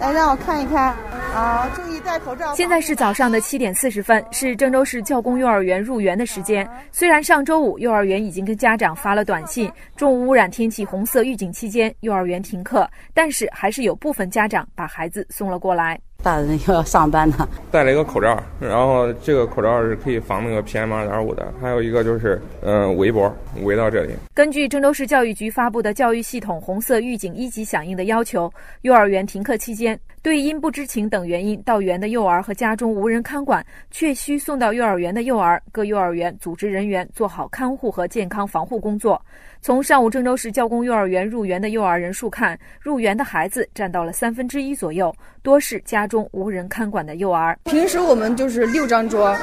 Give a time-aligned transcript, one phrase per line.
[0.00, 0.94] 来，让我看一看。
[1.34, 2.54] 啊，注意戴口罩。
[2.54, 6.68] 现在是早上的七点四十分，是郑州市教工幼儿园入园的时间。
[6.92, 15.98] 虽然上周五幼儿园已经跟家长发了短信，重污染天气红色预警期间幼儿园停课，但是还是有部分家长把孩子送了过来。
[16.24, 23.30] 大人又要上班呢， 戴了一个口罩，然后这个口罩是可以防那个 PM 二点五的，还有一个就是嗯围脖
[23.62, 24.14] 围到这里。
[24.32, 28.50] 根据郑州市教育局发布的教育系统红色预警一级响应的要求，
[28.80, 39.20] 幼儿园停课期间，对因不知情等原因到园的幼儿和家中无人看管却需送到幼儿园的幼儿，各幼儿园组织人员做好看护和健康防护工作。
[39.60, 47.58] 从上午郑州市教工幼儿园入园的幼儿人数看，入园的孩子占到了三分之一左右，多是家中无人看管的幼儿。
[47.64, 49.36] 平时我们就是六张桌，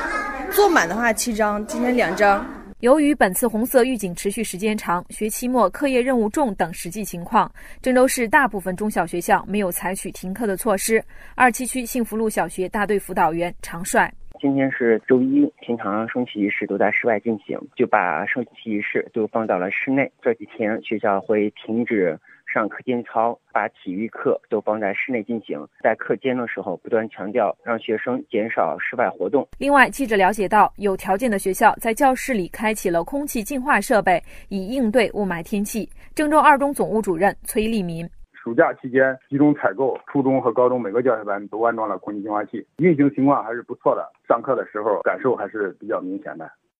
[0.51, 2.45] 坐满的话七张，今天两张。
[2.79, 11.03] 由于本次红色预警持续时间长，学期末课业任务重等实际情况，郑州市大部分中小学校没有采取停课的措施。
[11.35, 14.09] 二七区幸福路小学大队辅导员常帅。
[14.39, 20.09] 今天是周一，平常升旗仪式都在室外进行，就把升旗仪式都放到了室内。
[20.21, 22.17] 这几天学校会停止
[22.53, 25.65] 上课间操，把体育课都放在室内进行。
[25.81, 29.47] 在课间的时候，不断强调让学生减少室外活动。
[29.57, 35.89] 另外，记者了解到，有条件的学校在教室里开启了空气净化设备，以应对雾霾天气。
[36.13, 38.05] 郑州二中总务主任崔立民。
[38.33, 44.11] 暑假期间集中采购，初中和高中每个教学班都安装了空气净化器，运行情况还是不错的。
[44.27, 46.51] 上课的时候感受还是比较明显的。